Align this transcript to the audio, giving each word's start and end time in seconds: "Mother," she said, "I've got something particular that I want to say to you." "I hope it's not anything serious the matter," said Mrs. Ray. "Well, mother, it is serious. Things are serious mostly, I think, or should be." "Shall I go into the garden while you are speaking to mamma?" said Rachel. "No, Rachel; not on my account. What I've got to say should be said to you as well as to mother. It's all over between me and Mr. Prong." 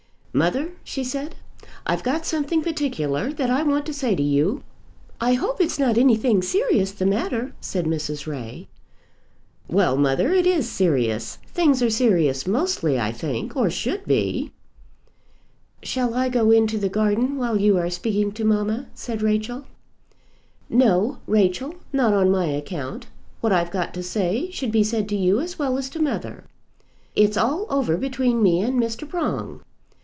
"Mother," 0.33 0.71
she 0.85 1.03
said, 1.03 1.35
"I've 1.85 2.03
got 2.03 2.25
something 2.25 2.61
particular 2.61 3.33
that 3.33 3.49
I 3.49 3.63
want 3.63 3.85
to 3.87 3.93
say 3.93 4.15
to 4.15 4.23
you." 4.23 4.63
"I 5.19 5.33
hope 5.33 5.59
it's 5.59 5.77
not 5.77 5.97
anything 5.97 6.41
serious 6.41 6.93
the 6.93 7.05
matter," 7.05 7.53
said 7.59 7.83
Mrs. 7.83 8.27
Ray. 8.27 8.69
"Well, 9.67 9.97
mother, 9.97 10.31
it 10.31 10.47
is 10.47 10.69
serious. 10.69 11.35
Things 11.47 11.83
are 11.83 11.89
serious 11.89 12.47
mostly, 12.47 12.97
I 12.97 13.11
think, 13.11 13.57
or 13.57 13.69
should 13.69 14.05
be." 14.05 14.53
"Shall 15.83 16.13
I 16.13 16.29
go 16.29 16.49
into 16.49 16.77
the 16.77 16.87
garden 16.87 17.35
while 17.35 17.59
you 17.59 17.77
are 17.77 17.89
speaking 17.89 18.31
to 18.31 18.45
mamma?" 18.45 18.87
said 18.93 19.21
Rachel. 19.21 19.65
"No, 20.69 21.17
Rachel; 21.27 21.75
not 21.91 22.13
on 22.13 22.31
my 22.31 22.45
account. 22.45 23.07
What 23.41 23.51
I've 23.51 23.69
got 23.69 23.93
to 23.95 24.01
say 24.01 24.49
should 24.51 24.71
be 24.71 24.85
said 24.85 25.09
to 25.09 25.15
you 25.17 25.41
as 25.41 25.59
well 25.59 25.77
as 25.77 25.89
to 25.89 26.01
mother. 26.01 26.45
It's 27.17 27.35
all 27.35 27.65
over 27.69 27.97
between 27.97 28.41
me 28.41 28.61
and 28.61 28.79
Mr. 28.79 29.05
Prong." 29.05 29.59